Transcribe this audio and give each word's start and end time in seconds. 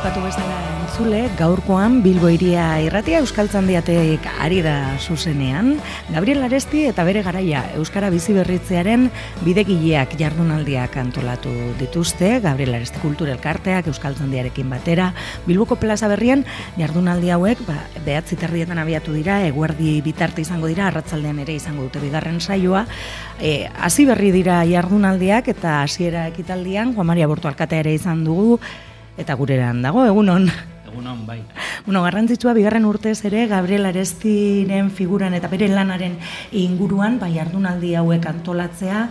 aipatu 0.00 0.22
bezala 0.24 0.54
entzule, 0.80 1.18
gaurkoan 1.36 1.98
Bilbo 2.00 2.30
iria 2.32 2.78
irratia 2.80 3.18
Euskaltzandiatek 3.20 4.24
ari 4.40 4.62
da 4.64 4.94
zuzenean, 4.96 5.74
Gabriel 6.08 6.40
Aresti 6.46 6.86
eta 6.88 7.04
bere 7.04 7.20
garaia 7.26 7.66
Euskara 7.76 8.08
bizi 8.08 8.32
berritzearen 8.32 9.10
bidegileak 9.44 10.16
jardunaldiak 10.16 10.96
antolatu 11.02 11.52
dituzte, 11.76 12.32
Gabriel 12.40 12.78
Aresti 12.78 13.04
Kultur 13.04 13.28
Elkarteak 13.28 13.92
Euskaltzandiarekin 13.92 14.72
batera, 14.72 15.10
Bilboko 15.44 15.76
plaza 15.76 16.08
berrian 16.08 16.46
jardunaldi 16.80 17.36
hauek 17.36 17.60
ba, 17.68 17.76
behatzi 18.06 18.40
terdietan 18.40 18.80
abiatu 18.80 19.12
dira, 19.12 19.42
eguerdi 19.52 19.98
bitarte 20.00 20.40
izango 20.40 20.72
dira, 20.72 20.88
arratzaldean 20.88 21.44
ere 21.44 21.60
izango 21.60 21.90
dute 21.90 22.00
bigarren 22.00 22.40
saioa, 22.40 22.86
e, 23.36 23.68
hasi 23.76 24.08
berri 24.08 24.32
dira 24.32 24.62
jardunaldiak 24.64 25.52
eta 25.52 25.82
hasiera 25.82 26.24
ekitaldian, 26.32 26.94
Juan 26.96 27.12
Maria 27.12 27.28
Bortu 27.28 27.52
Alkatea 27.52 27.84
ere 27.84 27.98
izan 28.00 28.24
dugu, 28.24 28.62
eta 29.20 29.36
gureran 29.36 29.82
dago, 29.84 30.06
egunon. 30.08 30.48
Egunon, 30.88 31.26
bai. 31.28 31.42
Bueno, 31.86 32.02
garrantzitsua 32.04 32.52
bigarren 32.52 32.84
urtez 32.84 33.24
ere 33.24 33.46
Gabriel 33.48 33.86
Arestiren 33.88 34.90
figuran 34.92 35.32
eta 35.34 35.48
bere 35.48 35.68
lanaren 35.72 36.18
inguruan 36.52 37.18
bai 37.22 37.32
jardunaldi 37.38 37.94
hauek 37.96 38.26
antolatzea, 38.28 39.06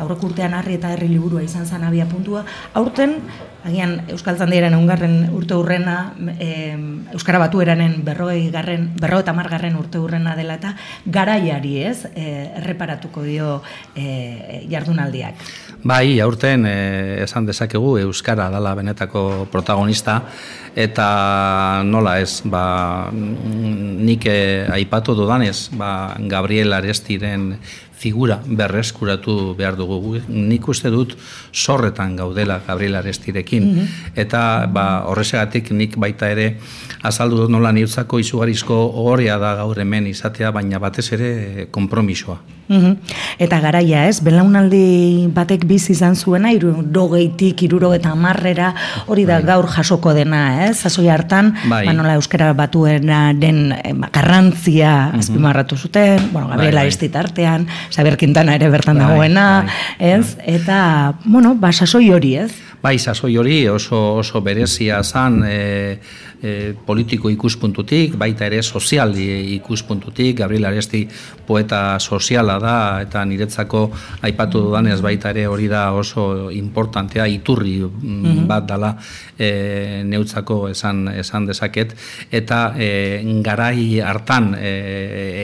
aurrek 0.00 0.22
urtean 0.26 0.54
harri 0.56 0.78
eta 0.78 0.90
herri 0.94 1.08
liburua 1.12 1.42
izan 1.44 1.66
zan 1.66 1.84
abia 1.86 2.06
puntua. 2.10 2.42
Aurten, 2.74 3.18
agian 3.64 3.94
Euskal 4.12 4.36
Zandiaren 4.40 4.74
ungarren 4.76 5.28
urte 5.36 5.54
urrena, 5.56 6.14
e, 6.34 6.74
Euskara 7.14 7.38
Batueranen 7.40 8.00
berroi 8.04 8.50
garren, 8.52 8.90
berro 9.00 9.20
eta 9.22 9.32
margarren 9.36 9.76
urte 9.78 10.00
urrena 10.02 10.34
dela 10.36 10.58
eta 10.58 10.74
garaiari 11.06 11.76
ez, 11.86 12.08
e, 12.12 12.26
erreparatuko 12.60 13.22
dio 13.24 13.60
e, 13.94 14.64
jardunaldiak. 14.70 15.46
Bai, 15.84 16.18
aurten 16.24 16.66
e, 16.66 16.76
esan 17.24 17.46
dezakegu 17.46 17.98
Euskara 18.02 18.50
dala 18.50 18.74
benetako 18.74 19.46
protagonista, 19.52 20.22
eta 20.74 21.82
nola 21.86 22.13
ez, 22.22 22.42
ba, 22.44 23.10
nik 23.12 24.26
aipatu 24.26 25.14
dudanez, 25.18 25.70
ba, 25.78 26.14
Gabriel 26.18 26.72
Arestiren 26.76 27.54
figura 27.96 28.40
berreskuratu 28.44 29.54
behar 29.58 29.76
dugu. 29.76 30.18
Nik 30.28 30.68
uste 30.68 30.90
dut 30.90 31.14
sorretan 31.52 32.16
gaudela 32.16 32.60
Gabriel 32.66 32.96
Arestirekin. 33.00 33.68
Mhm. 33.70 33.86
Eta 34.16 34.66
ba, 34.66 35.04
horrezegatik 35.08 35.70
nik 35.70 35.96
baita 35.96 36.30
ere 36.30 36.56
azaldu 37.02 37.44
dut 37.44 37.50
nola 37.50 37.72
niutzako 37.72 38.18
izugarizko 38.18 38.74
ogorea 38.74 39.38
da 39.38 39.54
gaur 39.62 39.78
hemen 39.80 40.06
izatea, 40.06 40.50
baina 40.50 40.78
batez 40.78 41.12
ere 41.12 41.68
kompromisoa. 41.70 42.40
Mhm. 42.64 42.92
Eta 43.44 43.58
garaia 43.60 44.06
ez, 44.08 44.22
belaunaldi 44.24 45.28
batek 45.34 45.66
bizi 45.68 45.92
izan 45.92 46.16
zuena, 46.16 46.48
iru 46.54 46.72
dogeitik, 46.80 47.60
iruro 47.66 47.90
eta 47.92 48.14
marrera, 48.16 48.70
hori 49.06 49.26
da 49.28 49.36
bai. 49.40 49.48
gaur 49.50 49.68
jasoko 49.68 50.14
dena, 50.16 50.64
ez? 50.64 50.78
Zazoi 50.80 51.10
hartan, 51.12 51.52
bai. 51.68 51.84
ba, 51.86 51.92
nola 51.92 52.14
euskara 52.16 52.52
batuena 52.56 53.34
den 53.36 53.72
eh, 53.72 53.92
ba, 53.92 54.08
garrantzia 54.12 55.10
mhm. 55.10 55.18
azpimarratu 55.18 55.76
zuten, 55.76 56.30
bueno, 56.32 56.48
Gabriela 56.48 56.86
bai, 56.86 56.96
bai. 56.96 57.10
artean, 57.20 57.66
Xabier 57.90 58.16
Quintana 58.20 58.54
ere 58.56 58.70
bertan 58.72 58.98
bai, 58.98 59.08
dagoena, 59.08 59.48
bai, 59.66 60.12
ez? 60.12 60.36
Bai. 60.36 60.54
Eta, 60.56 60.78
bueno, 61.24 61.54
ba, 61.60 61.72
sasoi 61.72 62.10
hori, 62.14 62.36
ez? 62.44 62.52
Bai, 62.84 62.98
sasoi 62.98 63.36
hori 63.40 63.62
oso, 63.68 64.18
oso 64.20 64.42
berezia 64.44 65.02
zan, 65.02 65.40
e, 65.48 65.98
e, 66.44 66.74
politiko 66.86 67.30
ikuspuntutik, 67.32 68.18
baita 68.20 68.44
ere 68.46 68.60
sozial 68.62 69.14
ikuspuntutik, 69.16 70.36
Gabriel 70.42 70.68
Aresti 70.68 71.04
poeta 71.46 71.98
soziala 72.00 72.58
da, 72.60 72.76
eta 73.04 73.24
niretzako 73.24 73.86
aipatu 74.24 74.60
dudanez 74.66 75.00
baita 75.04 75.32
ere 75.32 75.46
hori 75.48 75.68
da 75.72 75.86
oso 75.96 76.50
importantea, 76.52 77.26
iturri 77.30 77.78
mm, 77.80 78.44
bat 78.50 78.68
dala 78.68 78.92
e, 79.38 80.02
neutzako 80.04 80.68
esan, 80.72 81.08
esan 81.14 81.48
dezaket, 81.48 81.94
eta 82.30 82.60
e, 82.76 82.90
garai 83.44 84.00
hartan 84.04 84.52
e, 84.58 84.74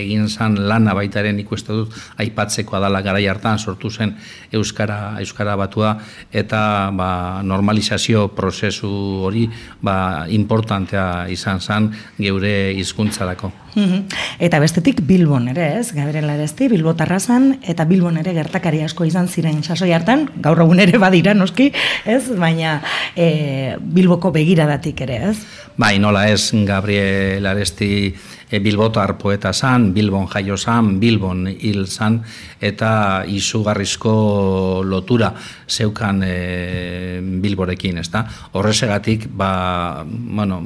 egin 0.03 0.29
zan 0.29 0.59
lana 0.69 0.95
baita 0.97 1.25
ere 1.25 1.33
nik 1.33 1.49
dut 1.51 1.95
aipatzekoa 2.23 2.81
dala 2.81 3.01
garai 3.03 3.27
hartan 3.27 3.59
sortu 3.59 3.91
zen 3.91 4.15
Euskara, 4.53 5.17
Euskara 5.21 5.57
batua, 5.57 5.97
eta 6.33 6.91
ba, 6.95 7.43
normalizazio 7.43 8.29
prozesu 8.35 8.91
hori 9.27 9.47
ba, 9.83 10.27
importante 10.29 10.90
importantea 10.91 11.31
izan 11.31 11.61
zen 11.61 11.91
geure 12.19 12.73
hizkuntzarako. 12.75 13.53
Mhm. 13.75 14.09
Eta 14.41 14.59
bestetik 14.59 15.01
Bilbon 15.07 15.49
ere, 15.49 15.79
ez? 15.79 15.93
Gabriel 15.95 16.29
Aresti, 16.31 16.69
Bilbo 16.69 16.95
Tarrazan, 16.95 17.61
eta 17.63 17.85
Bilbon 17.85 18.17
ere 18.19 18.33
gertakari 18.35 18.83
asko 18.83 19.05
izan 19.05 19.29
ziren 19.29 19.63
sasoi 19.63 19.93
hartan, 19.93 20.29
gaur 20.37 20.61
egun 20.61 20.81
ere 20.81 20.99
badira 20.99 21.35
noski, 21.35 21.73
ez? 22.05 22.25
Baina 22.37 22.81
e, 23.15 23.77
Bilboko 23.79 24.33
begiradatik 24.33 25.01
ere, 25.01 25.31
ez? 25.31 25.37
Bai, 25.77 25.99
nola 25.99 26.29
ez, 26.29 26.51
Gabriel 26.67 27.47
Aresti 27.47 28.13
e, 28.51 28.59
Bilbotar 28.59 29.17
poeta 29.17 29.53
zan, 29.53 29.93
Bilbon 29.95 30.27
jaio 30.27 30.57
zan, 30.59 30.99
Bilbon 31.01 31.47
hil 31.47 31.87
zan, 31.87 32.21
eta 32.61 33.25
izugarrizko 33.27 34.83
lotura 34.85 35.33
zeukan 35.69 36.25
e, 36.27 37.21
Bilborekin, 37.41 38.03
ez 38.03 38.11
da? 38.11 38.27
Horrezegatik, 38.53 39.29
ba, 39.31 40.05
bueno, 40.05 40.61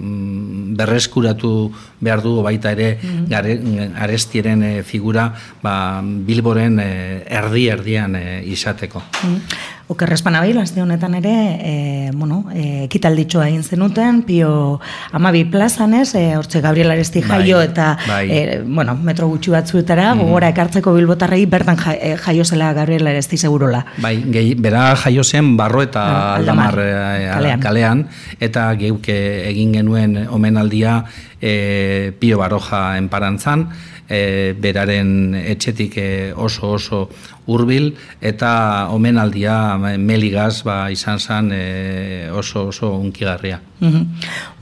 berreskuratu 0.77 1.73
behar 2.01 2.23
du 2.23 2.43
baita 2.43 2.73
ere 2.73 2.99
mm 3.03 3.27
-hmm. 3.27 3.95
arestiren 3.97 4.63
e, 4.63 4.83
figura 4.83 5.33
ba, 5.63 6.03
Bilboren 6.03 6.81
e, 6.81 7.25
erdi-erdian 7.29 8.17
e, 8.17 8.43
izateko. 8.47 9.03
Mm 9.23 9.41
Oker 9.87 10.15
espanabil, 10.17 10.57
azte 10.57 10.81
honetan 10.81 11.13
ere, 11.19 11.33
e, 11.61 12.11
bueno, 12.17 12.47
e, 12.57 12.87
kitalditxoa 12.89 13.51
egin 13.51 13.63
zenuten, 13.63 14.23
pio 14.25 14.81
amabi 15.13 15.43
plazan 15.45 15.93
ez, 15.99 16.15
e, 16.17 16.23
hortze 16.39 16.63
Gabriel 16.65 16.95
Aresti 16.95 17.21
bai, 17.21 17.43
jaio 17.43 17.61
eta, 17.61 17.91
bai. 18.09 18.23
e, 18.33 18.63
bueno, 18.65 18.97
metro 18.97 19.29
gutxi 19.29 19.53
batzuetara, 19.53 20.15
mm 20.15 20.23
gogora 20.25 20.49
ekartzeko 20.55 20.95
bilbotarrei, 20.95 21.45
bertan 21.53 21.77
e, 21.93 22.15
jaio 22.17 22.47
zela 22.49 22.73
Gabriel 22.73 23.13
Aresti 23.13 23.37
segurola. 23.37 23.85
Bai, 24.01 24.17
gehi, 24.33 24.55
bera 24.55 24.87
jaio 24.97 25.23
zen 25.23 25.53
barro 25.59 25.83
eta 25.85 26.01
ah, 26.01 26.35
aldamar, 26.39 26.79
aldamar 26.81 27.61
kalean. 27.61 28.07
eta 28.41 28.71
geuke 28.81 29.19
egin 29.51 29.75
genuen 29.75 30.17
omenaldia 30.31 31.03
e, 31.43 32.15
pio 32.19 32.39
baroja 32.41 32.97
enparantzan, 32.97 33.69
e, 34.09 34.55
beraren 34.59 35.35
etxetik 35.45 35.97
e, 35.99 36.09
oso 36.37 36.75
oso 36.79 37.09
hurbil 37.47 37.93
eta 38.25 38.89
omenaldia 38.95 39.77
meligaz 39.99 40.63
ba, 40.65 40.89
izan 40.93 41.21
zen 41.21 41.51
e, 41.53 42.31
oso 42.33 42.69
oso 42.69 42.95
unkigarria. 42.97 43.61
Mm 43.81 44.05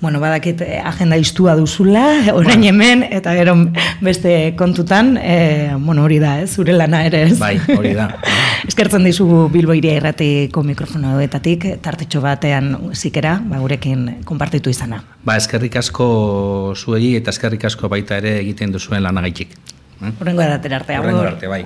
Bueno, 0.03 0.19
badakit 0.19 0.61
eh, 0.67 0.81
agenda 0.83 1.15
iztua 1.17 1.55
duzula, 1.55 2.03
orain 2.35 2.65
hemen, 2.67 3.05
eta 3.07 3.37
gero 3.39 3.55
beste 4.03 4.55
kontutan, 4.59 5.15
e, 5.17 5.77
bueno, 5.79 6.03
hori 6.03 6.19
da, 6.19 6.41
ez, 6.43 6.51
zure 6.57 6.75
lana 6.75 7.05
ere, 7.07 7.21
ez? 7.29 7.39
Bai, 7.39 7.55
hori 7.77 7.93
da. 7.95 8.09
Eskertzen 8.69 9.07
dizugu 9.07 9.45
Bilbo 9.53 9.77
iria 9.79 9.95
irratiko 9.95 10.65
mikrofonoetatik, 10.67 11.69
tartetxo 11.87 12.21
batean 12.25 12.75
zikera, 12.99 13.37
ba, 13.47 13.63
gurekin 13.63 14.25
konpartitu 14.27 14.75
izana. 14.75 14.99
Ba, 15.23 15.39
eskerrik 15.39 15.79
asko 15.79 16.75
zuegi 16.75 17.15
eta 17.21 17.31
eskerrik 17.31 17.71
asko 17.71 17.87
baita 17.93 18.19
ere 18.19 18.41
egiten 18.41 18.75
duzuen 18.75 19.07
lanagaitik. 19.07 19.55
Horrengo 20.19 20.43
edatera 20.43 20.83
arte, 20.83 20.99
Horrengo 20.99 21.23
arte, 21.31 21.47
bai. 21.47 21.63